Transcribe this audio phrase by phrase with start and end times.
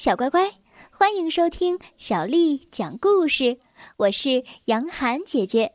[0.00, 0.50] 小乖乖，
[0.90, 3.58] 欢迎收听小丽讲故事。
[3.98, 5.74] 我是杨涵姐姐，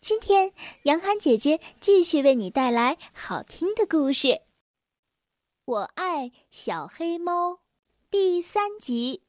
[0.00, 0.52] 今天
[0.84, 4.42] 杨涵姐姐继续为你带来好听的故事。
[5.64, 7.58] 我爱小黑猫，
[8.08, 9.24] 第三集。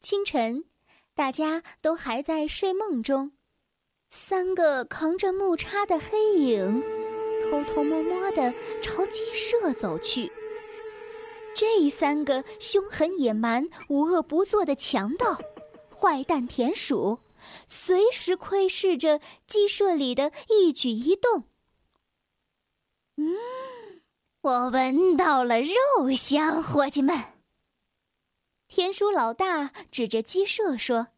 [0.00, 0.64] 清晨，
[1.14, 3.30] 大家都还在睡梦中，
[4.08, 6.82] 三个扛着木叉的黑影，
[7.44, 8.52] 偷偷摸摸的
[8.82, 10.28] 朝鸡舍走去。
[11.54, 15.38] 这三个凶狠野蛮、无恶不作的强盗，
[15.94, 17.20] 坏蛋田鼠，
[17.68, 21.44] 随时窥视着鸡舍里的一举一动。
[23.16, 23.36] 嗯，
[24.40, 27.16] 我闻到了肉香，伙计们。
[28.66, 31.08] 田鼠老大指着鸡舍说：“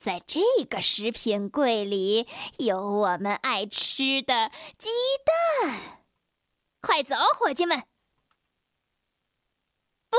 [0.00, 2.26] 在这个食品柜里
[2.58, 4.90] 有我们爱吃的鸡
[5.62, 6.02] 蛋，
[6.80, 7.84] 快走，伙计们！”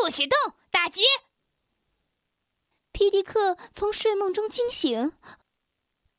[0.03, 0.37] 不许动！
[0.71, 1.03] 打劫！
[2.91, 5.13] 皮迪克从睡梦中惊醒。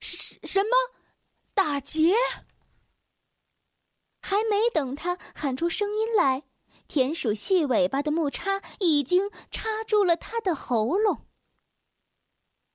[0.01, 0.71] 什什么？
[1.55, 2.15] 打劫？
[4.21, 6.43] 还没等他喊出声音来，
[6.87, 11.27] 田鼠细尾巴的木叉已经插住了他的喉咙。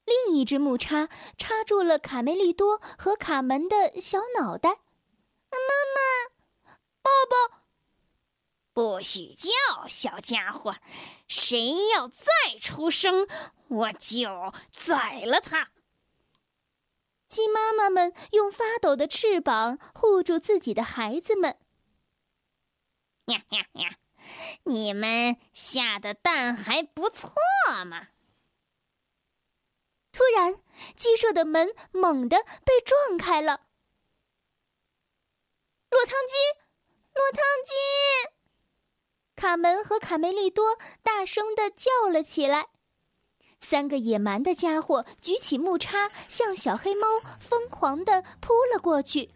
[0.06, 4.80] 另一只木叉插住了卡梅利多和卡门的小脑袋。
[5.52, 5.58] 妈
[5.94, 7.63] 妈，爸爸。
[8.74, 10.76] 不许叫，小家伙！
[11.28, 12.26] 谁要再
[12.60, 13.28] 出声，
[13.68, 15.70] 我就宰了他。
[17.28, 21.58] 鸡妈妈们用发抖的翅膀护住自己的孩子们。
[23.26, 23.98] 呀呀呀！
[24.64, 27.34] 你们下的蛋还不错
[27.86, 28.10] 嘛！
[30.12, 30.60] 突然，
[30.96, 33.62] 鸡舍的门猛地被撞开了。
[35.90, 36.36] 落汤鸡，
[37.14, 38.33] 落汤鸡！
[39.36, 42.68] 卡门和卡梅利多大声的叫了起来，
[43.60, 47.08] 三个野蛮的家伙举起木叉，向小黑猫
[47.40, 49.30] 疯狂的扑了过去。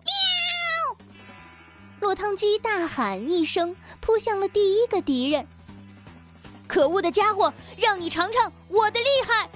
[0.00, 1.06] 喵！
[2.00, 5.46] 落汤鸡大喊一声，扑向了第一个敌人。
[6.66, 9.48] 可恶的家伙，让你尝尝我的厉害！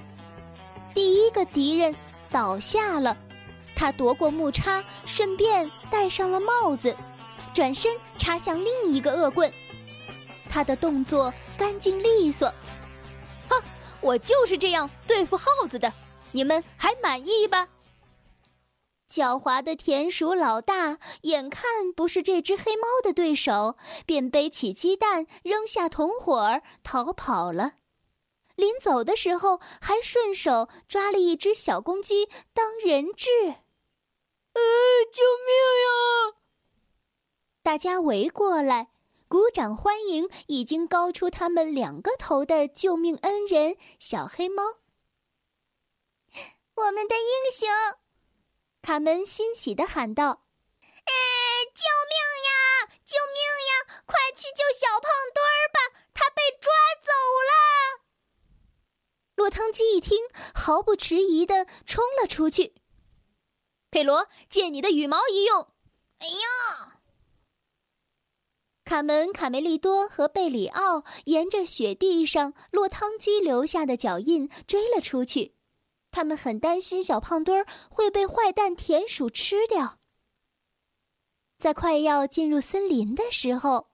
[0.93, 1.95] 第一个敌人
[2.31, 3.17] 倒下了，
[3.75, 6.95] 他夺过木叉，顺便戴上了帽子。
[7.53, 9.51] 转身插向另一个恶棍，
[10.49, 12.47] 他的动作干净利索。
[13.49, 13.61] 哼，
[14.01, 15.93] 我就是这样对付耗子的，
[16.31, 17.69] 你们还满意吧？
[19.07, 23.77] 狡猾的田鼠老大眼看不是这只黑猫的对手，
[24.07, 27.73] 便背起鸡蛋，扔下同伙儿逃跑了。
[28.55, 33.29] 临走的时候，还顺手抓了一只小公鸡当人质。
[33.47, 34.61] 呃，
[35.11, 35.53] 救命
[35.83, 36.42] 呀！
[37.63, 38.89] 大家围过来，
[39.29, 44.63] 鼓掌欢迎已经高出他们两个头的救命恩人小黑猫。
[46.75, 47.69] 我们的英雄，
[48.81, 50.43] 卡门欣喜地喊道
[50.83, 51.13] ：“哎，
[51.73, 52.97] 救命呀！
[53.05, 54.03] 救命呀！
[54.05, 56.69] 快去救小胖墩儿吧，他被抓
[57.01, 57.11] 走
[57.47, 58.03] 了！”
[59.35, 60.17] 落汤鸡一听，
[60.53, 62.75] 毫不迟疑地冲了出去。
[63.89, 65.69] 佩罗，借你的羽毛一用。
[66.19, 66.92] 哎呀！
[68.93, 75.55] 卡门、卡梅利多和贝里奥沿着雪地上落汤鸡留下的脚印追了出去，
[76.11, 79.97] 他们很担心小胖墩儿会被坏蛋田鼠吃掉。
[81.57, 83.87] 在快要进入森林的时候，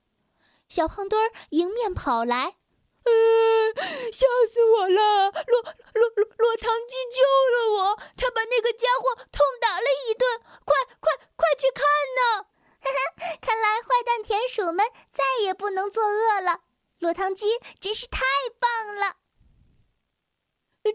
[0.68, 2.58] 小胖墩儿迎面跑来
[3.08, 3.74] ，“呃，
[4.12, 5.32] 吓死我了！
[5.32, 5.62] 落
[5.94, 7.24] 落落落汤鸡救
[7.56, 11.86] 了我，他把那个家伙痛打了一顿，快快快去看
[12.18, 12.48] 呐！”
[12.82, 13.38] 哈哈，
[14.24, 16.62] 田鼠们再也不能作恶了。
[17.00, 18.26] 落汤鸡真是太
[18.60, 19.18] 棒了。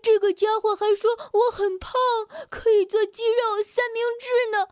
[0.02, 1.92] 这个家伙还说我很胖，
[2.50, 4.68] 可以做鸡肉三明治呢。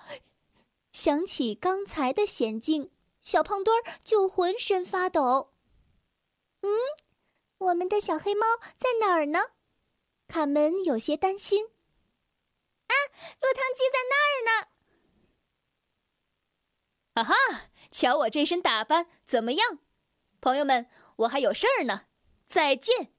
[0.90, 2.90] 想起刚才的险境，
[3.22, 5.52] 小胖墩儿就浑身发抖。
[6.62, 6.70] 嗯，
[7.58, 9.52] 我们的小黑猫在哪儿呢？
[10.28, 11.66] 卡门有些担心。
[11.66, 12.94] 啊，
[13.40, 14.68] 落汤鸡在那儿呢。
[17.14, 17.34] 啊哈，
[17.92, 19.78] 瞧我这身打扮怎么样？
[20.40, 22.06] 朋友们，我还有事儿呢，
[22.46, 23.12] 再见。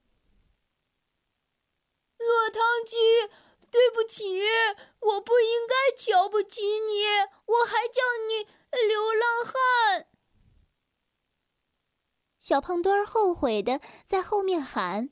[2.17, 2.97] 落汤鸡，
[3.69, 4.41] 对不起，
[4.99, 7.03] 我不应该瞧不起你，
[7.45, 8.49] 我还叫你
[8.87, 10.07] 流浪汉。
[12.39, 15.11] 小胖墩儿后悔的在后面喊：“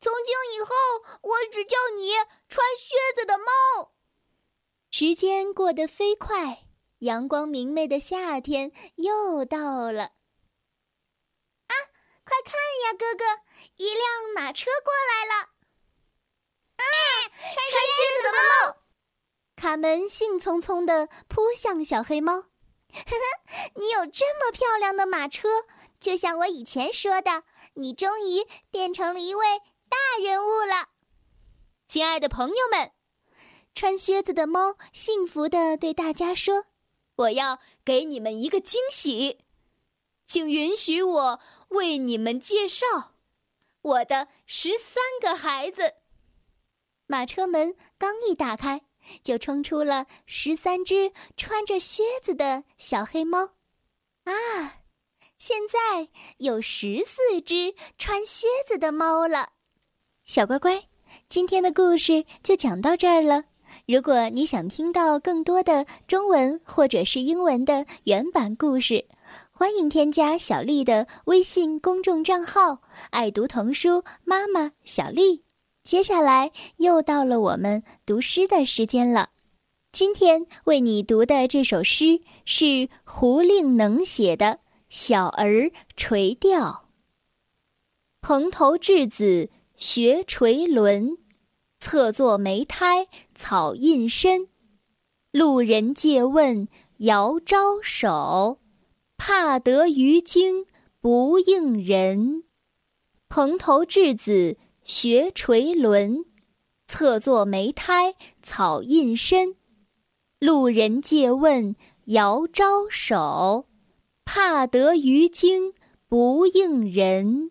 [0.00, 0.74] 从今以后，
[1.22, 2.12] 我只叫你
[2.48, 3.94] 穿靴子的猫。”
[4.92, 6.67] 时间过得飞快。
[7.00, 10.02] 阳光明媚的夏天又到了，
[11.66, 11.74] 啊
[12.24, 13.24] 快看呀，哥哥，
[13.76, 14.04] 一辆
[14.34, 15.50] 马车过来了！
[16.76, 16.84] 啊，
[17.30, 17.54] 穿
[17.86, 18.82] 靴子的猫！
[19.54, 22.32] 卡门兴冲冲地扑向小黑猫。
[22.34, 22.44] 呵
[22.92, 25.48] 呵，你有这么漂亮的马车，
[26.00, 29.44] 就像我以前说的，你终于变成了一位
[29.88, 30.88] 大人物了。
[31.86, 32.92] 亲爱的朋友们，
[33.72, 36.66] 穿靴子的猫幸福地对大家说
[37.18, 39.38] ：“我要给你们一个惊喜，
[40.26, 43.14] 请允许我为你们介绍
[43.82, 45.94] 我的十三个孩子。”
[47.06, 48.82] 马车门刚一打开。
[49.22, 53.54] 就冲出了十三只穿着靴子的小黑猫，
[54.24, 54.82] 啊！
[55.38, 59.54] 现在有十四只穿靴子的猫了。
[60.26, 60.88] 小乖乖，
[61.26, 63.44] 今天的故事就讲到这儿了。
[63.86, 69.06] 如果你想听到更多的中文或者是英文的原版故事，
[69.50, 75.44] 欢迎添加小丽的微信公众账号“爱读童书妈妈小丽”。
[75.84, 79.30] 接下来又到了我们读诗的时间了。
[79.90, 84.46] 今天为你读的这首诗是胡令能写的
[84.90, 86.60] 《小儿垂钓》。
[88.20, 91.16] 蓬头稚子学垂纶，
[91.78, 94.48] 侧坐莓苔草映身。
[95.32, 98.58] 路人借问遥招手，
[99.16, 100.66] 怕得鱼惊
[101.00, 102.44] 不应人。
[103.28, 104.58] 蓬头稚子。
[104.88, 106.24] 学垂纶，
[106.86, 109.56] 侧坐莓苔草映身。
[110.38, 111.76] 路人借问
[112.06, 113.66] 遥招手，
[114.24, 115.74] 怕得鱼惊
[116.08, 117.50] 不应人。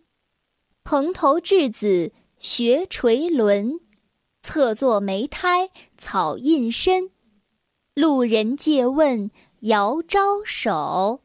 [0.83, 3.79] 蓬头稚子学垂纶，
[4.47, 7.11] 侧坐莓苔草映身。
[7.93, 9.29] 路人借问
[9.59, 11.19] 遥招手，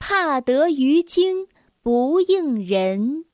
[0.00, 1.46] 怕得鱼惊
[1.80, 3.26] 不应人。